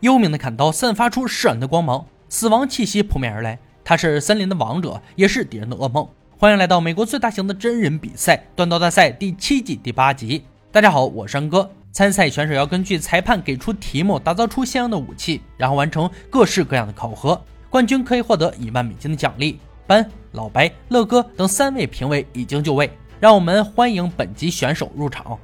[0.00, 3.58] 幽冥的砍刀散发出闪人的光芒，死亡气息扑面而来。
[3.82, 6.08] 他是森林的王者，也是敌人的噩梦。
[6.38, 10.44] 欢迎来到美国最大型的真人比赛——断刀大赛第七季第八集。
[10.70, 11.68] 大家好，我是山哥。
[11.90, 17.40] 参赛选手要根据裁判给出题目，打造出相应的武器，然后完成各式各样的考核。
[17.68, 19.58] 冠军可以获得一万美金的奖励。
[19.84, 22.88] 班、老白、乐哥等三位评委已经就位，
[23.18, 25.36] 让我们欢迎本集选手入场：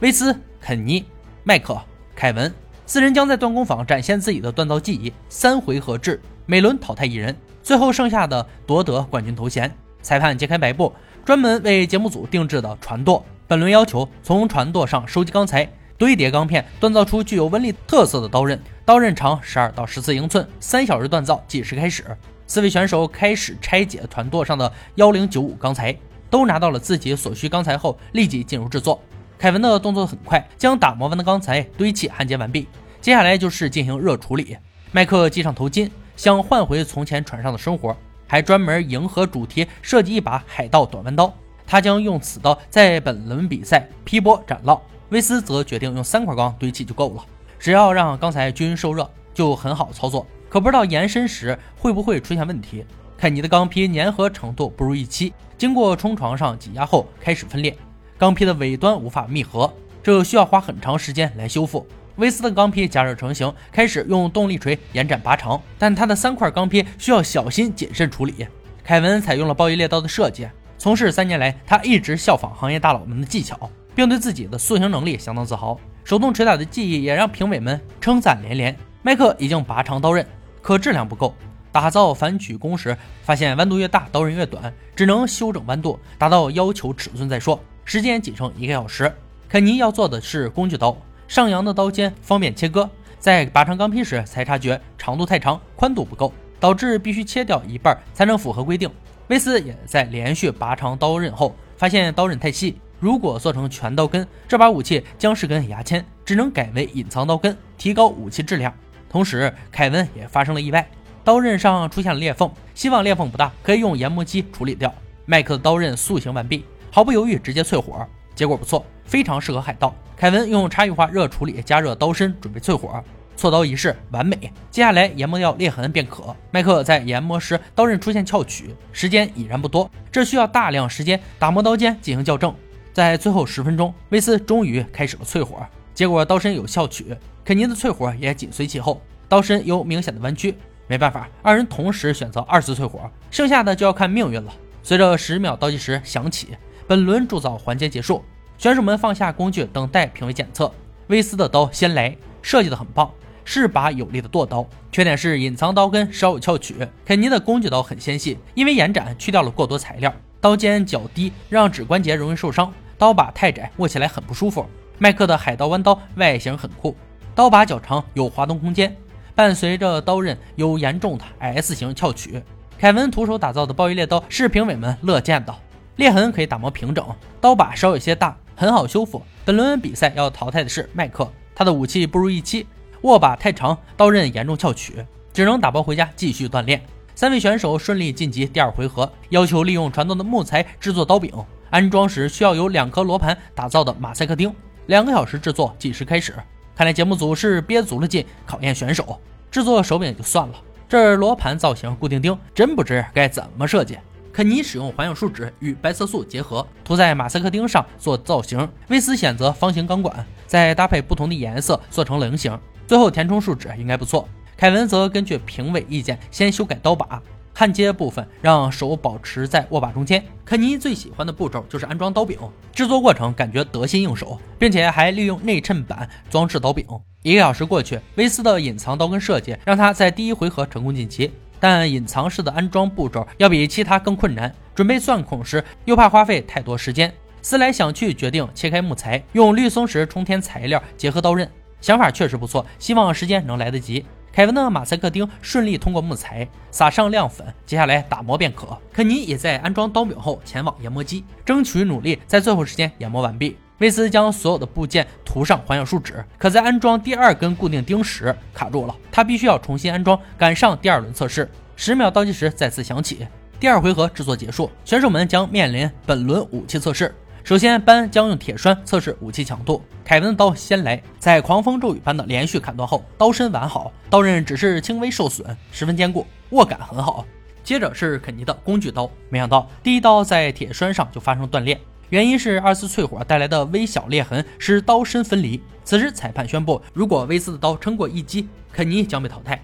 [0.00, 1.02] 威斯、肯尼、
[1.44, 1.80] 麦克、
[2.14, 2.52] 凯文。
[2.92, 5.10] 四人将在断工坊展现自己的锻造技艺。
[5.30, 9.74] 三回合制，每轮淘汰一人，最后剩下的夺得冠军头衔。
[10.02, 10.92] 裁判揭开白布，
[11.24, 13.24] 专门为节目组定制的船舵。
[13.48, 15.66] 本轮要求从船舵上收集钢材，
[15.96, 18.60] 堆叠钢片，锻造出具有纹理特色的刀刃。
[18.84, 20.46] 刀刃长十二到十四英寸。
[20.60, 22.04] 三小时锻造计时开始。
[22.46, 25.96] 四位选手开始拆解船舵上的幺零九五钢材，
[26.28, 29.00] 都拿到了自己所需钢材后，立即进入制作。
[29.38, 32.68] 凯文的动作很快，将打磨完的钢材堆砌焊接完毕。
[33.02, 34.56] 接下来就是进行热处理。
[34.92, 37.96] 麦克系上头巾，想换回从前船上的生活，
[38.28, 41.34] 还专门迎合主题设计一把海盗短弯刀。
[41.66, 44.80] 他将用此刀在本轮比赛劈波斩浪。
[45.08, 47.24] 威斯则决定用三块钢堆砌就够了，
[47.58, 50.24] 只要让钢材均匀受热，就很好操作。
[50.48, 52.86] 可不知道延伸时会不会出现问题。
[53.18, 57.76] 肯尼的钢坯粘合程度不如预期，经过冲床上挤压后开始分裂。
[58.16, 59.72] 钢坯的尾端无法密合，
[60.04, 61.84] 这需要花很长时间来修复。
[62.16, 68.46] 威斯的钢坯加热成型，开始用动力锤延展拔长，但他的三块钢坯需要小心谨慎处理。
[68.84, 70.46] 凯文采用了暴力猎刀的设计，
[70.76, 75.78] 从事三年来，他一直效仿行业大佬们的技巧，并对自己的塑形能力相当自豪。
[76.04, 78.76] 手动锤打的技艺也让评委们称赞连连。
[79.02, 80.26] 麦克已经拔长刀刃，
[80.60, 81.34] 可质量不够。
[81.70, 87.58] 打造反曲弓时，发现弯度越大，刀刃越短，只能修整弯度，达到要求尺寸再说。
[87.84, 89.10] 时间仅剩一个小时，
[89.48, 90.96] 肯尼要做的是工具刀，
[91.28, 92.88] 上扬的刀尖方便切割。
[93.18, 98.90] 在拔长钢坯时才察觉长度太长，宽度不够，导致必须切掉一半才能符合规定。
[99.28, 108.74] 威斯也在连续拔长刀刃后，发现刀刃太细，如果做成全刀根，这把武器将是根牙签，只能改为隐藏刀根，提高武器质量。
[109.08, 110.86] 同时，凯文也发生了意外，
[111.22, 114.92] 刀刃上出现了裂缝，希望裂缝不大，可以用研磨机处理掉。
[115.26, 116.64] 麦克的刀刃塑形完毕。
[116.90, 119.94] 毫不犹豫，直接淬火，结果不错，非常适合海盗。
[120.16, 123.02] 凯文用差异化热处理加热刀身，准备淬火，
[123.36, 124.36] 锉刀仪式完美。
[124.70, 126.34] 接下来研磨掉裂痕便可。
[126.50, 132.54] 麦克在研磨时，刀刃出现翘曲，时间已然不多，这需要大量时间打磨刀尖进行校正。
[132.92, 140.54] 在最后十分钟，威斯终于开始了淬火，结果刀身有翘曲，肯尼的淬火也紧随其后，刀身有明显的弯曲。
[140.86, 144.52] 没办法，二人同时选择二次淬火，剩下的就要看命运了。
[144.82, 146.48] 随着十秒倒计时响起。
[146.86, 148.22] 本轮铸造环节结束，
[148.58, 150.72] 选手们放下工具，等待评委检测。
[151.08, 153.10] 威斯的刀先来，设计的很棒，
[153.44, 154.66] 是把有力的剁刀。
[154.90, 156.74] 缺点是隐藏刀根稍有翘曲。
[157.04, 162.72] 肯尼的工具刀很纤细，因为延展去掉了过多材料，刀尖较低，让指关节容易受伤。
[162.98, 164.64] 刀把太窄，握起来很不舒服。
[164.98, 166.94] 麦克的海盗弯刀外形很酷，
[167.34, 168.94] 刀把较长，有滑动空间，
[169.34, 172.42] 伴随着刀刃有严重的 S 型翘曲。
[172.78, 175.54] 凯文徒手打造的暴雨猎刀是评委们乐见的。
[176.02, 177.06] 裂痕可以打磨平整，
[177.40, 179.22] 刀把稍有些大，很好修复。
[179.44, 182.66] 本轮比赛要淘汰的是麦克，他的武器不如预期，
[183.02, 186.82] 握把太长，刀刃严重翘曲，只能打包回家继续锻炼。
[187.14, 191.32] 三位选手顺利晋级第二回合，要求利用传统的木材制作刀柄，
[191.70, 194.52] 安装时需要有两颗罗盘打造的马赛克钉，
[194.86, 196.34] 两个小时制作，计时开始。
[196.74, 199.20] 看来节目组是憋足了劲考验选手，
[199.52, 200.54] 制作手柄也就算了，
[200.88, 203.96] 这罗盘造型固定钉真不知该怎么设计。
[204.32, 208.66] 肯尼使用环氧树脂与白色素结合，涂在马赛克钉上做造型。
[208.88, 212.58] 威斯选择方形钢管，再搭配不同的颜色做成菱形。
[212.86, 214.26] 最后填充树脂应该不错。
[214.56, 217.20] 凯文则根据评委意见先修改刀把
[217.52, 220.24] 焊接部分，让手保持在握把中间。
[220.46, 222.38] 肯尼最喜欢的步骤就是安装刀柄，
[222.72, 226.86] 制作过程感觉得心应手，并且还利用内衬板装饰刀柄。
[227.22, 231.30] 一个小时过去，威斯的隐藏刀根设计让他在第一回合成功晋级。
[231.62, 241.48] 但隐藏式的安装步骤要比其他更困难，准备钻孔时又怕花费太多时间，思来想去，决定切开木材，用绿松石冲填材料结合刀刃。
[241.80, 244.04] 想法确实不错，希望时间能来得及。
[244.32, 248.76] 凯文的马赛克钉顺利通过木材，撒上亮粉，接下来打磨便可。
[248.92, 253.56] 肯尼也在安装刀柄后前往研磨机，争取努力在最后时间研磨完毕。
[253.78, 261.50] 威斯将所有的部件涂上环氧树脂，可在安装第二根固定钉时卡住了，他必须要重新安装，赶上第二轮测试。
[261.74, 263.26] 十秒倒计时再次响起，
[263.58, 267.12] 第二回合制作结束，选手们将面临本轮武器测试。
[267.42, 269.82] 首先，班将用铁栓测试武器强度。
[270.04, 277.24] 凯文的刀先来，在狂风骤雨般的连续砍断后，刀身完好，刀刃只是轻微受损，十分坚固，握感很好。
[277.64, 281.80] 接着是肯尼的工具刀，没想到第一刀在铁栓上就发生断裂，
[282.12, 285.58] 原因是二次淬火带来的微小裂痕使刀身分离。
[285.82, 289.58] 此时裁判宣布，如果威斯的刀撑过一击，肯尼将被淘汰。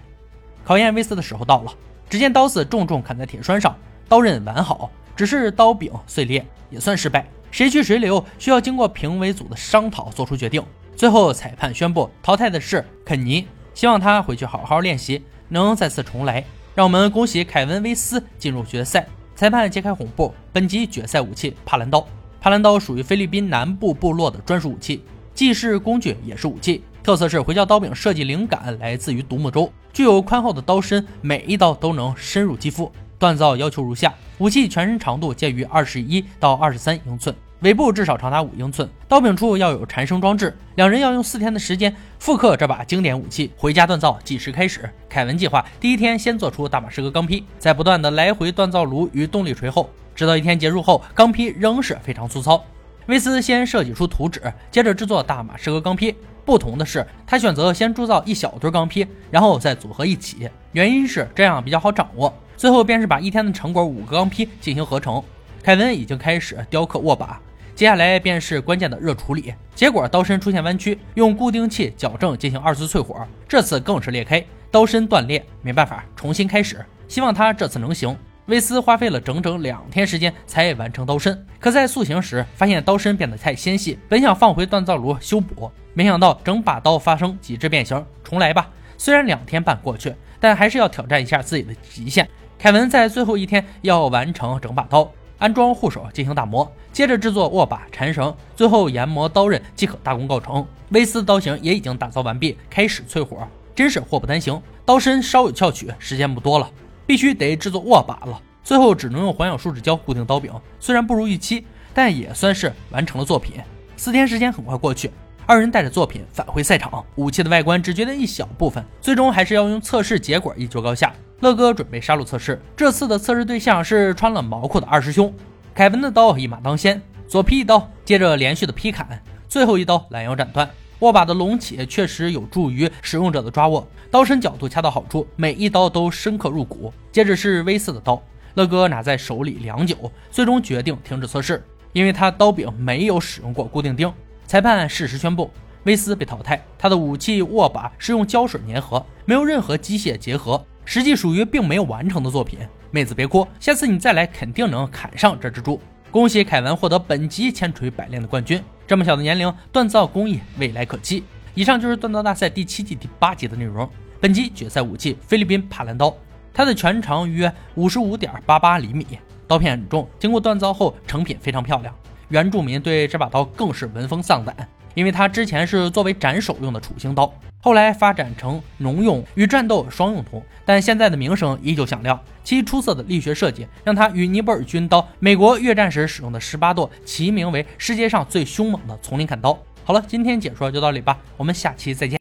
[0.65, 1.71] 考验威斯的时候到了，
[2.09, 7.23] 只见刀子重重砍在铁栓上，刀刃完好，只是刀柄碎裂，也算失败。
[7.51, 10.59] 谁去谁留，需要经过评委组的商讨做出决定。
[10.95, 16.43] 最后，裁判宣布淘汰的是肯尼，希望他回去好好练习，能再次重来。
[16.73, 19.05] 让我们恭喜凯文·威斯进入决赛。
[19.35, 22.03] 裁判揭开红布，本集决赛武器帕兰刀。
[22.41, 25.03] 帕兰刀属于菲律宾南部部落的专属武器，
[25.33, 26.81] 既是工具也是武器。
[27.03, 32.89] 特色是回教刀柄设计灵感来自于独木舟，具有宽厚的刀身，每一刀都能深入肌肤。
[33.19, 40.55] 锻造要求如下：武器全身长度介于二十一到二十三英寸，尾部至少长达五英寸，刀柄处要有缠生装置。
[40.75, 44.89] 两人要用四天的时间复刻这把经典武器，回家锻造计时开始。
[45.09, 49.89] 凯文计划第一天先做出大马士革钢坯，在不断的来回锻造炉与动力锤后，
[50.19, 52.61] 直到一天结束后，钢坯仍是非常粗糙。
[53.05, 56.13] 威斯先设计出图纸，接着制作大马士革钢坯。
[56.43, 62.33] 不同的是，他选择先铸造一小堆钢坯，然后再组合一起，原因是这样比较好掌握。
[62.57, 65.23] 最后便是把一天的成果五个钢坯进行合成。
[65.63, 67.39] 凯文已经开始雕刻握把，
[67.73, 69.53] 接下来便是关键的热处理。
[69.73, 75.41] 结果刀身出现弯曲，用固定器矫正进行二次淬火，这次更是裂开，刀身断裂。
[75.61, 76.85] 没办法，重新开始。
[77.07, 78.13] 希望他这次能行。
[78.49, 88.67] 威斯花费了整整两天时间才完成刀身，可在塑形时发现刀身变得太纤细，本想放回锻造炉修补，没想到整把刀发生极致变形，重来吧。
[88.97, 92.27] 虽然两天半过去，但还是要挑战一下自己的极限。
[92.57, 100.65] 凯文在最后一天要完成整把刀，安装护手进行打磨，接着制作握把、缠绳，最后研磨刀刃即可大功告成。
[100.89, 104.59] 威斯刀型也已经打造完毕，开始淬火，真是祸不单行。
[104.85, 106.67] 刀身稍有翘曲，时间不多了，
[107.09, 108.39] 必须得制作握把了。
[108.63, 113.55] 最后只能用环氧树脂胶固定刀柄，虽然不如预期，但也算是完成了作品。
[113.97, 115.09] 四天时间很快过去。
[115.47, 121.11] 二人带着作品返回赛场，武器的外观只决定一小部分，最终还是要用测试结果一决高下。
[121.39, 125.33] 乐哥准备杀戮测试，这次的测试对象是穿了毛裤的二师兄。
[125.73, 130.69] 凯文的刀一马当先，左劈一刀，接着连续的劈砍，最后一刀拦腰斩断。
[130.99, 136.91] 握把的隆起确实有助于使用者的抓握，刀身角度恰到好处，每一刀都深刻入骨。
[137.11, 138.21] 接着是 V 四的刀，
[138.55, 141.63] 乐哥拿在手里良久，最终决定停止测试，
[141.93, 144.11] 因为他刀柄没有使用过固定钉。
[144.45, 145.49] 裁判适时宣布，
[145.83, 146.61] 威斯被淘汰。
[146.77, 152.59] 他的武器握把是用胶水粘合，没有任何机械结合，实际属于并没有完成的作品。
[152.91, 155.79] 妹子别哭，下次你再来肯定能砍上这只猪。
[156.11, 158.59] 恭喜凯文获得本集千锤百炼的冠军。
[158.87, 161.23] 这么小的年龄，锻造工艺未来可期。
[161.53, 163.87] 以上就是锻造大赛第七季第八集的内容。
[164.19, 166.11] 本集决赛武器菲律宾帕兰刀，
[166.51, 169.05] 它的全长约五十五点八八厘米，
[169.47, 171.93] 刀片很重，经过锻造后成品非常漂亮。
[172.29, 174.55] 原住民对这把刀更是闻风丧胆，
[174.95, 182.17] 因为它之前是作为斩首用的处刑刀，后来发展成农用与战斗双用途，但现在的名声依旧响亮。
[182.41, 189.55] 其出色的力学设计，让它与尼泊尔军刀、美国越战时使用的十八舵齐名为世界上最凶猛的丛林砍刀。
[189.83, 192.17] 好了，今天解说就到这里吧，我们下期再见。